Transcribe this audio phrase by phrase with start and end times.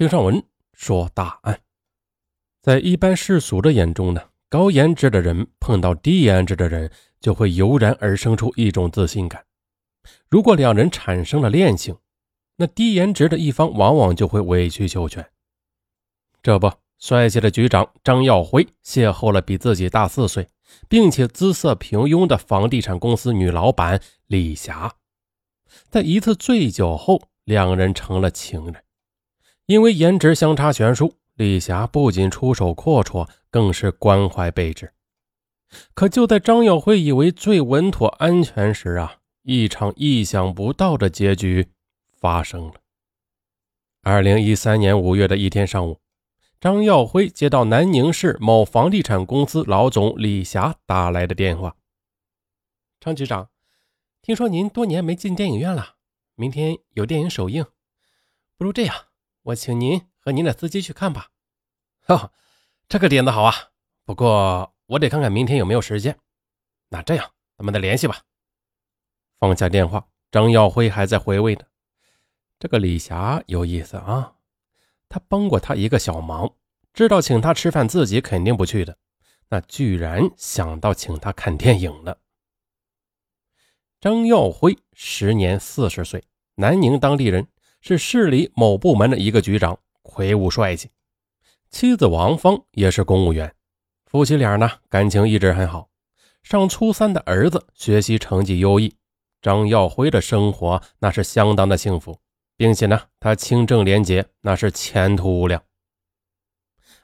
[0.00, 0.42] 听上文
[0.72, 1.60] 说大案。
[2.62, 9.44] 在一般世俗的眼中呢，高颜值的人碰到低颜值的人，就会油然而生出一种自信感。
[10.30, 11.94] 如果两人产生了恋情，
[12.56, 15.30] 那低颜值的一方往往就会委曲求全。
[16.42, 20.48] 这不，帅气的局长张耀辉邂逅了比自己大四岁，
[20.88, 24.94] 并且姿色平庸的房地产公司女老板李霞。
[25.90, 28.82] 在一次醉酒后，两人成了情人。
[29.70, 31.14] 因为颜值相差悬殊。
[31.34, 34.92] 李霞不仅出手阔绰，更是关怀备至。
[35.94, 41.68] 可就在张耀辉以为最稳妥安全时啊，一场意想不到的结局
[42.18, 42.74] 发生了。
[44.02, 46.00] 二零一三年五月的一天上午，
[46.60, 51.76] 张耀辉接到南宁市某房地产公司老总李霞打来的电话
[52.98, 53.48] ：“张局长，
[54.20, 55.94] 听说您多年没进电影院了，
[56.34, 57.64] 明天有电影首映，
[58.58, 58.96] 不如这样，
[59.42, 61.30] 我请您。”和您的司机去看吧。
[62.02, 62.32] 哈，
[62.86, 63.54] 这个点子好啊！
[64.04, 66.18] 不过我得看看明天有没有时间。
[66.90, 68.22] 那这样，咱们再联系吧。
[69.38, 71.64] 放下电话，张耀辉还在回味呢。
[72.58, 74.34] 这个李霞有意思啊，
[75.08, 76.54] 他帮过他一个小忙，
[76.92, 78.98] 知道请他吃饭自己肯定不去的，
[79.48, 82.18] 那居然想到请他看电影了。
[84.00, 86.24] 张耀辉时年四十岁，
[86.56, 87.48] 南宁当地人，
[87.80, 89.78] 是市里某部门的一个局长。
[90.02, 90.90] 魁梧帅气，
[91.70, 93.54] 妻子王芳也是公务员，
[94.06, 95.88] 夫妻俩呢感情一直很好。
[96.42, 98.96] 上初三的儿子学习成绩优异，
[99.40, 102.18] 张耀辉的生活那是相当的幸福，
[102.56, 105.62] 并且呢他清正廉洁，那是前途无量。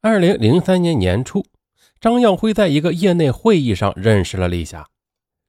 [0.00, 1.44] 二零零三年年初，
[1.98, 4.88] 张耀辉在一个业内会议上认识了李霞，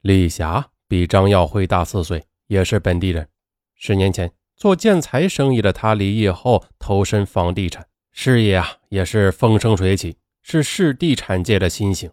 [0.02, 3.28] 李霞比张耀辉大四岁，也是本地人。
[3.76, 4.32] 十年前。
[4.64, 12.10] 做建材生意的他离异后投身房地产事业啊，也是风生水起，是市地产界的新星。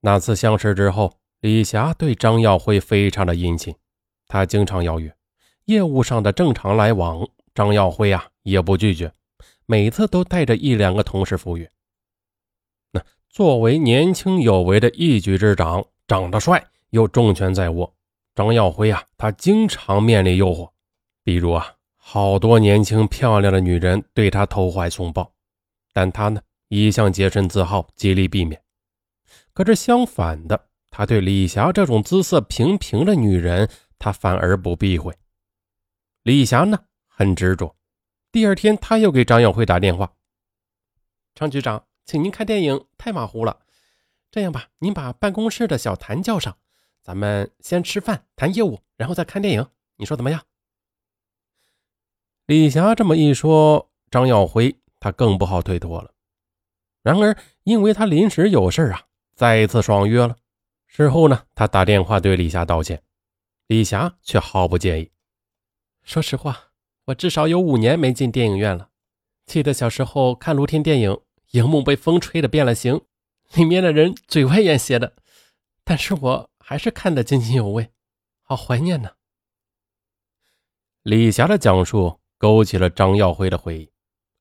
[0.00, 3.74] 那次相识之后，李霞对张耀辉非常的殷勤，
[4.26, 5.14] 他经常邀约，
[5.66, 9.12] 业务上的正常来往，张耀辉啊也不拒绝，
[9.66, 11.70] 每次都带着一两个同事赴约。
[12.92, 17.94] 那作为年轻有为的一局之长，长得帅又重权在握，
[18.34, 20.70] 张耀辉啊，他经常面临诱惑。
[21.26, 25.34] 比如啊，好多年轻漂亮的女人对他投怀送抱，
[25.92, 28.62] 但他呢一向洁身自好，极力避免。
[29.52, 35.12] 可是相反的，他对李霞这种姿色平平的女人，他反而不避讳。
[36.22, 36.78] 李霞呢
[37.08, 37.74] 很执着。
[38.30, 40.12] 第二天，他又给张耀辉打电话
[41.34, 43.58] ：“张局长，请您看电影太马虎了。
[44.30, 46.56] 这样吧，您把办公室的小谭叫上，
[47.02, 49.66] 咱们先吃饭谈业务，然后再看电影，
[49.96, 50.40] 你说怎么样？”
[52.46, 56.12] 李霞这么一说，张耀辉他更不好推脱了。
[57.02, 60.36] 然而，因为他临时有事啊，再一次爽约了。
[60.86, 63.02] 事后呢，他打电话对李霞道歉，
[63.66, 65.10] 李霞却毫不介意。
[66.04, 66.70] 说实话，
[67.06, 68.90] 我至少有五年没进电影院了。
[69.44, 71.18] 记得小时候看露天电影，
[71.50, 73.00] 荧幕被风吹得变了形，
[73.54, 75.16] 里面的人嘴歪眼斜的，
[75.82, 77.90] 但是我还是看得津津有味，
[78.42, 79.10] 好怀念呢。
[81.02, 82.20] 李霞的讲述。
[82.38, 83.90] 勾起了张耀辉的回忆，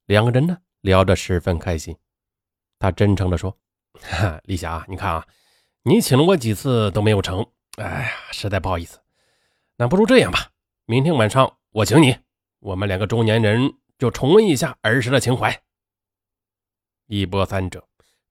[0.06, 1.96] 两个人呢聊得十分开心。
[2.78, 3.58] 他真诚地说
[4.44, 5.26] ：“李霞，你看啊，
[5.84, 7.46] 你请了我几次都没有成，
[7.78, 9.00] 哎呀，实在不好意思。
[9.78, 10.52] 那不如这样吧，
[10.86, 12.18] 明天晚上我请你，
[12.60, 15.62] 我们两个中年人就重温一下儿时的情怀。”
[17.08, 17.88] 一波三折，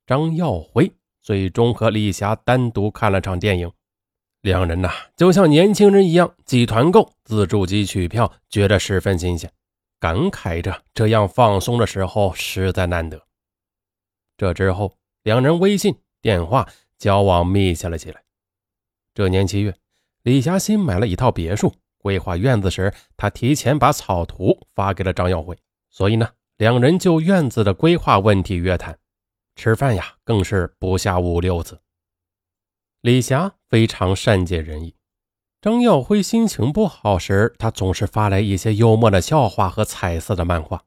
[0.06, 3.72] 张耀辉最终和李霞单独看了场电影。
[4.44, 9.50] 两人呐，就像年轻人一样，挤团购、自助机取票，觉得十分新鲜，
[9.98, 13.18] 感慨着这样放松的时候实在难得。
[14.36, 16.68] 这之后，两人微信、电话
[16.98, 18.22] 交往密切了起来。
[19.14, 19.74] 这年七月，
[20.24, 25.56] 李霞新买了一套别墅，规划院子时，她提前把草图发给了张耀辉，
[25.88, 26.28] 所以呢，
[26.58, 28.98] 两人就院子的规划问题约谈，
[29.56, 31.80] 吃饭呀，更是不下五六次。
[33.04, 34.94] 李霞非常善解人意。
[35.60, 40.84] 张耀辉心情不好时，他总是发来一些幽默的笑话和彩色的漫画，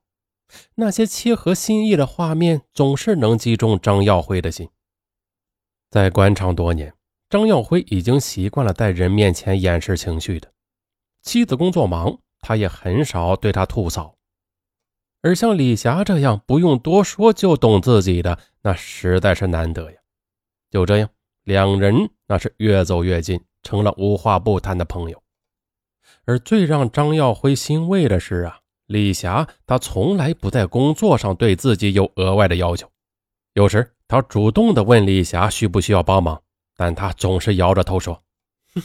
[0.74, 4.68] 那些切合心意的画面总是能击中张耀辉的心。
[5.92, 6.92] 在官场多年，
[7.30, 10.52] 张耀辉已经习惯了在人面前掩饰情绪的。
[11.22, 14.16] 妻子工作忙，他也很少对他吐槽。
[15.22, 20.00] 而像李霞这样不用多说就懂自己的，那实在是难得呀。
[20.72, 21.08] 就这样。
[21.48, 25.24] 两人那是越走越近，成了无话不谈的朋友。
[26.26, 32.92] 而最让张耀辉欣慰的是啊，李霞她从来不在工作上对自己有额外的要求，
[33.54, 36.44] 有时他主动的问李霞需不需要帮忙，
[36.76, 38.22] 但她总是摇着头说
[38.76, 38.84] ：“哼，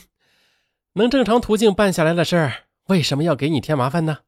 [0.93, 2.53] 能正常途径办下来的事儿，
[2.87, 4.19] 为什么要给你添麻烦呢？”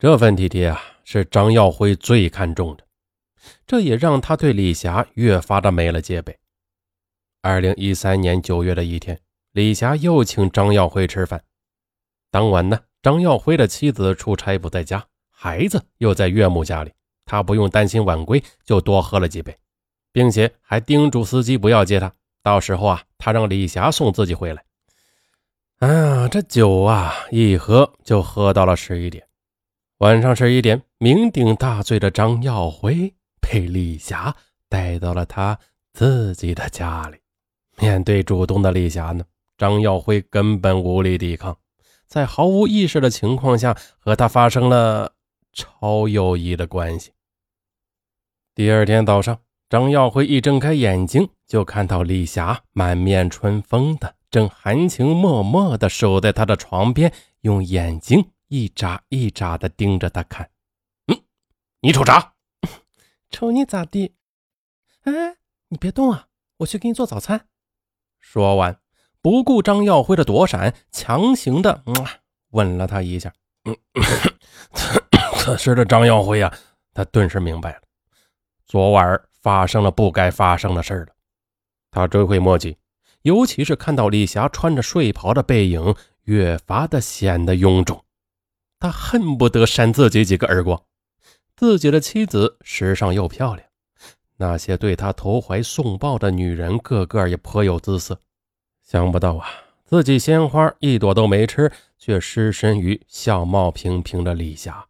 [0.00, 2.84] 这份体贴啊，是张耀辉最看重的，
[3.68, 6.36] 这也让他对李霞越发的没了戒备。
[7.46, 9.16] 二零一三年九月的一天，
[9.52, 11.40] 李霞又请张耀辉吃饭。
[12.28, 16.92] 当晚呢，张耀辉的妻子出差不在家，孩子又在岳母家里，
[17.24, 19.56] 他不用担心晚归，就多喝了几杯，
[20.10, 22.12] 并且还叮嘱司机不要接他。
[22.42, 24.64] 到时候啊，他让李霞送自己回来。
[25.78, 29.24] 哎呀，这酒啊，一喝就喝到了十一点。
[29.98, 34.34] 晚上十一点，酩酊大醉的张耀辉被李霞
[34.68, 35.56] 带到了他
[35.92, 37.18] 自己的家里。
[37.80, 39.24] 面对主动的李霞呢，
[39.58, 41.58] 张耀辉根本无力抵抗，
[42.06, 45.12] 在毫无意识的情况下和她发生了
[45.52, 47.12] 超友谊的关系。
[48.54, 49.38] 第二天早上，
[49.68, 57.12] 张耀辉一睁开眼睛，就看到李霞满面春风的，正含情脉脉的守在他的床边，
[57.42, 60.48] 用眼睛一眨一眨的盯着他看。
[61.08, 61.20] 嗯，
[61.80, 62.32] 你瞅啥？
[63.30, 64.14] 瞅你咋地？
[65.02, 65.36] 哎，
[65.68, 67.48] 你别动啊，我去给你做早餐。
[68.28, 68.76] 说完，
[69.22, 71.84] 不顾张耀辉的躲闪，强行的
[72.50, 73.32] 吻了他一下。
[75.38, 76.52] 此时的张耀辉啊，
[76.92, 77.82] 他顿时明白了，
[78.66, 81.14] 昨晚发生了不该发生的事了。
[81.92, 82.76] 他追悔莫及，
[83.22, 85.94] 尤其是看到李霞穿着睡袍的背影，
[86.24, 88.04] 越发的显得臃肿。
[88.80, 90.82] 他恨不得扇自己几个耳光。
[91.54, 93.65] 自己的妻子时尚又漂亮。
[94.36, 98.20] 那些对他投怀送抱的女人，个个也颇有姿色。
[98.82, 99.48] 想不到啊，
[99.84, 104.86] 自己鲜花一朵都没吃，却失身于相貌平平的李霞。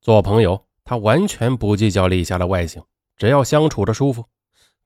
[0.00, 2.82] 做朋友，他完全不计较李霞的外形，
[3.16, 4.24] 只要相处着舒服。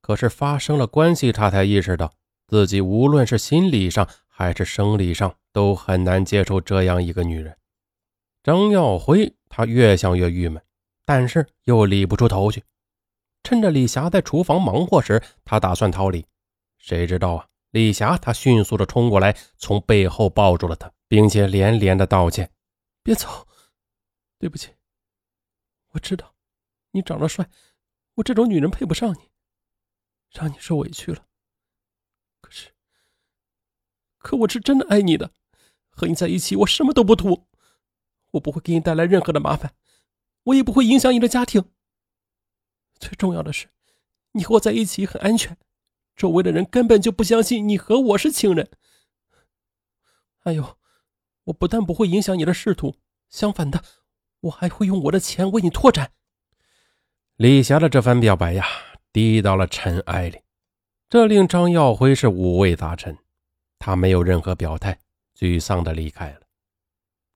[0.01, 2.13] 可是发生了关系，他才意识到，
[2.47, 7.57] 自己无论是心理上还是生理上，都很难接受这样一个女人。
[8.43, 10.63] 张耀辉，他越想越郁闷，
[11.07, 12.63] 但是又理不出头去。
[13.45, 16.27] 趁着李霞在厨房忙活时，他打算逃离。
[16.79, 22.51] 谁知道啊，李霞她迅速的冲过来，从背后抱住了他，并且连连的道歉
[23.05, 23.47] ：“别走，
[24.39, 24.71] 对不起，
[25.91, 26.35] 我知道
[26.93, 27.47] 你长得帅，
[28.15, 29.31] 我这种女人配不上你，
[30.31, 31.27] 让你受委屈了。
[32.41, 32.71] 可是，
[34.17, 35.31] 可我是真的爱你的，
[35.91, 37.47] 和你在一起，我什么都不图，
[38.31, 39.75] 我不会给你带来任何的麻烦，
[40.45, 41.71] 我也不会影响你的家庭。”
[42.99, 43.69] 最重要的是，
[44.33, 45.57] 你和我在一起很安全，
[46.17, 48.71] 周围的人根本就不相信你和我是情人。
[50.39, 50.79] 还有，
[51.45, 52.97] 我不但不会影响你的仕途，
[53.29, 53.83] 相反的，
[54.41, 56.13] 我还会用我的钱为你拓展。
[57.37, 58.67] 李霞的这番表白呀，
[59.13, 60.41] 滴到了尘埃里，
[61.09, 63.19] 这令张耀辉是五味杂陈，
[63.79, 64.99] 他没有任何表态，
[65.37, 66.41] 沮丧的离开了。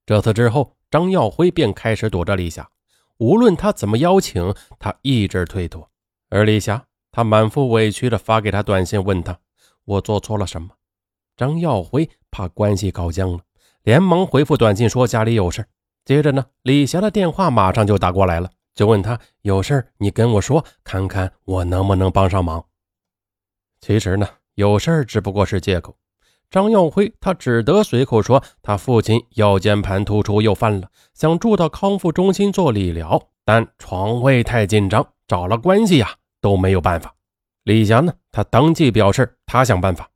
[0.07, 2.71] 这次之后，张耀辉便开始躲着李霞。
[3.19, 5.91] 无论他怎么邀请，他一直推脱。
[6.31, 9.39] 而李霞，他满腹委屈地发给他短信，问他
[9.85, 10.71] ：“我做错了什么？”
[11.37, 13.41] 张耀辉怕关系搞僵了，
[13.83, 15.67] 连忙回复短信说：“家里有事。”
[16.05, 22.65] 接着呢，李霞的电话马上就打过来了，就问他：“有事你跟我说，看看我能不能帮上忙。”
[23.81, 25.97] 其实呢，有事只不过是借口。
[26.51, 37.15] 张耀辉他只得随口说：“他父亲腰间盘突出又犯了，想住到康复中心做理疗，但床位太紧张，找了关系呀都没有办法。”
[37.65, 40.09] 李霞呢，他当即表示他想办法。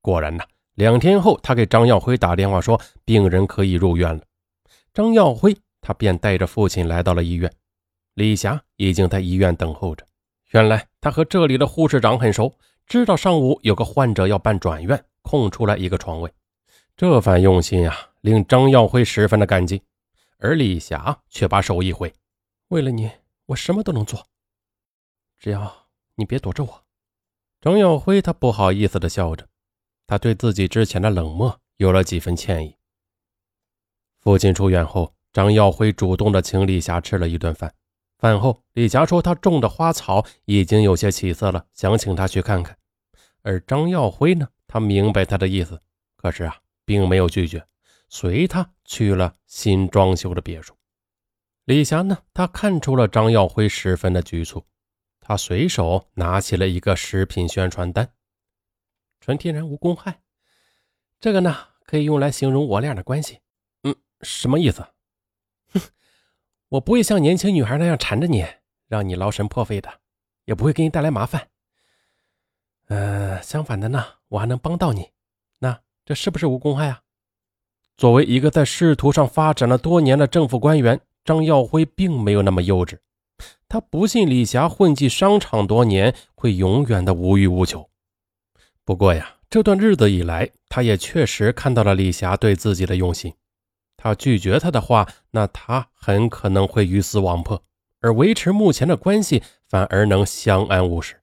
[0.00, 0.42] 果然呢，
[0.74, 4.22] 两天后他给张耀辉打电话说病人可以入院了。
[4.92, 7.52] 张耀辉他便带着父亲来到了医院，
[8.14, 10.04] 李霞已经在医院等候着。
[10.50, 12.52] 原来他和这里的护士长很熟，
[12.88, 15.04] 知道上午有个患者要办转院。
[15.26, 16.32] 空出来一个床位，
[16.96, 19.82] 这番用心啊，令张耀辉十分的感激。
[20.38, 22.14] 而李霞却把手一挥
[22.68, 23.10] ：“为了你，
[23.46, 24.24] 我什么都能做，
[25.38, 26.84] 只要你别躲着我。”
[27.60, 29.48] 张耀辉他不好意思的笑着，
[30.06, 32.76] 他对自己之前的冷漠有了几分歉意。
[34.20, 37.74] 父亲出院后，张耀辉主动的请李霞吃了一顿饭。
[38.18, 42.76] 饭后，李霞说她种的花草已经有些起色了，想请他去看看。
[43.42, 44.48] 而张耀辉呢？
[44.66, 45.80] 他明白他的意思，
[46.16, 47.66] 可是啊，并没有拒绝，
[48.08, 50.76] 随他去了新装修的别墅。
[51.64, 54.64] 李霞呢，他看出了张耀辉十分的局促，
[55.20, 58.12] 他随手拿起了一个食品宣传单
[59.20, 60.20] ：“纯天然无公害，
[61.18, 63.40] 这个呢，可以用来形容我俩的关系。”
[63.82, 64.86] 嗯，什么意思？
[65.72, 65.80] 哼，
[66.68, 68.46] 我不会像年轻女孩那样缠着你，
[68.86, 70.00] 让你劳神破费的，
[70.44, 71.50] 也不会给你带来麻烦。
[72.86, 75.10] 呃，相反的呢，我还能帮到你。
[75.58, 77.00] 那这是不是无公害啊？
[77.96, 82.98] 作为一个在仕途上发展了多年的政府官员，张耀辉并没有那么幼稚。
[83.68, 87.88] 他不信李霞混迹商场多年会永远的无欲无求。
[88.84, 93.34] 不过呀，这段日子以来，他也确实看到了李霞对自己的用心。
[93.96, 97.58] 他拒绝他的话，那他很可能会鱼死网破；
[98.00, 101.22] 而维持目前的关系，反而能相安无事。